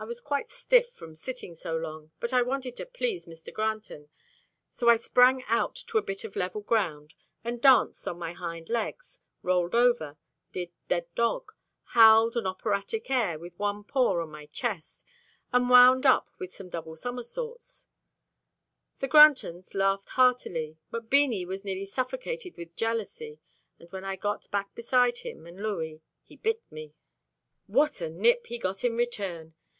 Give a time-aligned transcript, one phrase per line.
[0.00, 3.52] I was quite stiff from sitting so long, but I wanted to please Mr.
[3.52, 4.08] Granton,
[4.70, 8.68] so I sprang out to a bit of level ground and danced on my hind
[8.68, 10.16] legs, rolled over,
[10.52, 15.04] did dead dog, howled an operatic air with one paw on my chest,
[15.52, 17.86] and wound up with double somersaults.
[19.00, 23.40] The Grantons laughed heartily, but Beanie was nearly suffocated with jealousy,
[23.80, 26.94] and when I got back beside him and Louis, he bit me.
[27.66, 29.54] What a nip he got in return!